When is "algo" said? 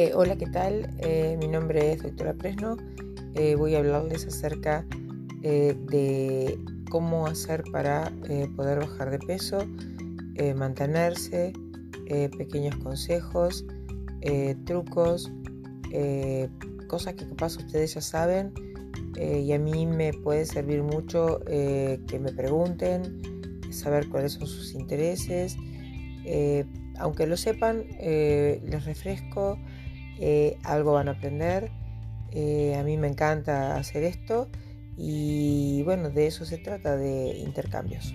30.64-30.92